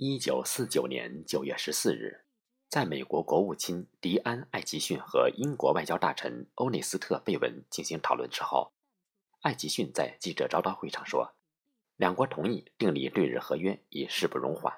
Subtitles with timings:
[0.00, 2.20] 一九四九年九月十四日，
[2.68, 8.70] 在美国国务卿迪安·艾吉逊和英国外交大臣欧内斯特·贝文进行讨论之后，
[9.40, 11.34] 艾吉逊在记者招待会上说
[11.98, 14.72] ：“两国同意订立对日合约，已势不容缓。”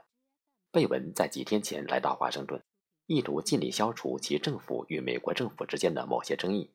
[0.72, 2.64] 贝文在几天前来到华盛顿，
[3.04, 6.70] 意图尽力消除其政府与美国政府之间的某些争议，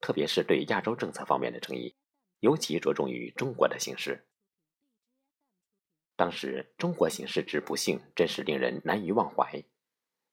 [0.00, 1.96] 特别是对亚洲政策方面的争议，
[2.38, 4.28] 尤其着重于中国的形势。
[6.20, 9.64] 当时中国形势之不幸，真是令人难以忘怀。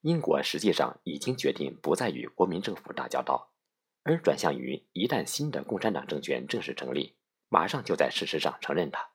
[0.01, 3.53] 英国实际上已经决定不再与国民政府打交道，
[4.03, 7.15] 而转向于一旦新的共产党政权正式成立，
[7.47, 9.11] 马上就在事实上承认它。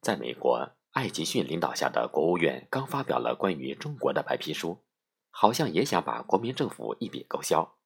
[0.00, 4.84] 在美国，艾吉逊领导下的国务院刚发表了关于中国的白皮书，
[5.30, 7.76] 好像也想把国民政府一笔勾销。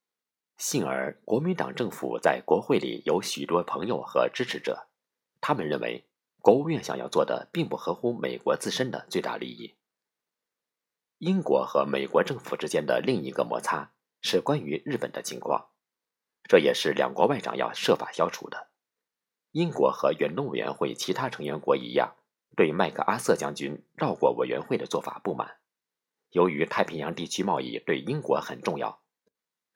[0.58, 4.90] 幸而国民党政府在国会里有许多朋友和支持者，
[5.40, 6.09] 他们认为。
[6.42, 9.76] 国务院想要做的并不合乎美国自身的最大利益。
[11.18, 13.92] 英国和美国政府之间的另一个摩擦
[14.22, 15.68] 是关于日本的情况，
[16.44, 18.68] 这也是两国外长要设法消除的。
[19.50, 22.16] 英国和远东委员会其他成员国一样，
[22.56, 25.58] 对麦克阿瑟将军绕过委员会的做法不满。
[26.30, 29.02] 由于太平洋地区贸易对英国很重要，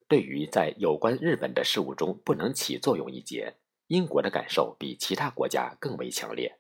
[0.08, 3.58] 对于在有关日本的事务中不能起作用一节。
[3.88, 6.58] 英国的感受比其他国家更为强烈，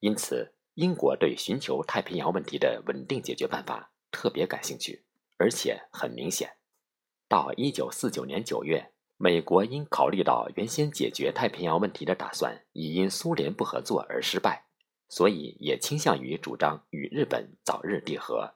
[0.00, 5.04] 因此英国对寻求太平洋问题的稳定解决办法特别感兴趣，
[5.38, 6.56] 而且很明显。
[7.28, 14.66] 到一九四九年九月，美国因考虑到原先解决太平洋问题的打算已因苏联不合作而失败，
[15.08, 18.54] 所以也倾向于主张与日本早日缔和。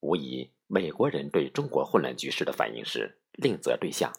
[0.00, 4.12] 无疑，美国人对中国混乱局势的反应是另择对象。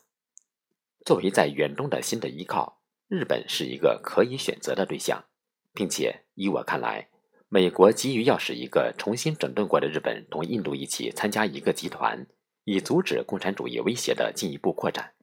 [1.06, 5.26] 作为在远东的新的依靠，日本是一个可以选择的对象，
[5.74, 7.10] 并且依我看来，
[7.50, 12.26] 美国急于要使一个重新整顿过的日本同印度一起参加一个集团，
[12.64, 15.14] 以阻止共产主义威胁的进一步扩展。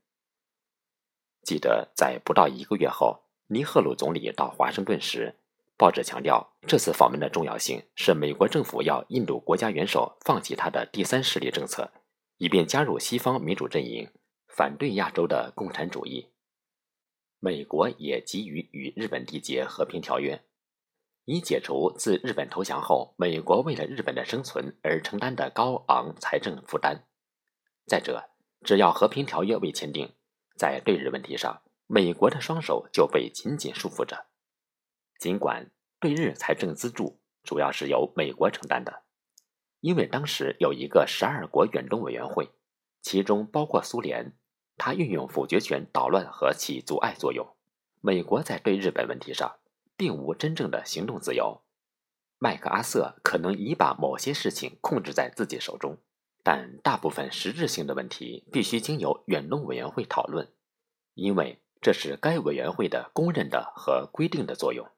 [1.43, 5.37] 记得在不到一个月后，尼赫鲁总理到华盛顿时，
[5.79, 11.91] 报纸强调这次访问的重要性是美国政府要印度国家元首放弃他的第三势力政策，
[12.37, 14.07] 以便加入西方民主阵营。
[14.53, 16.29] 反对亚洲的共产主义，
[17.39, 20.43] 美国也急于与日本缔结和平条约，
[21.25, 27.07] 以解除自日本投降后美国为了日本的生存而承担的高昂财政负担。
[27.87, 28.31] 再者，
[28.63, 30.13] 只要和平条约未签订，
[30.57, 34.27] 在对日问题上，美国的双手就被紧紧束缚着。
[35.19, 39.05] 尽管对日财政资助主要是由美国承担的，
[39.81, 42.51] 因为当时有一个十二国远东委员会，
[43.01, 44.37] 其中包括苏联。
[44.83, 47.47] 他运用否决权捣乱和起阻碍作用。
[48.01, 49.57] 美国在对日本问题上
[49.95, 51.61] 并无真正的行动自由。
[52.39, 55.99] 麦克阿瑟可能已把某些事情控制在自己手中，
[56.43, 60.51] 但大部分实质性的问题必须经由远东委员会讨论，
[61.13, 64.89] 因为这是该委员会的公认的和规定的作用。